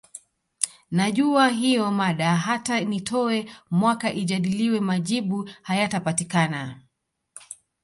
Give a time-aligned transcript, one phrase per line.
[0.91, 6.81] Najua hiyo mada hata nitowe mwaka ijadiliwe majibu hayatapatikana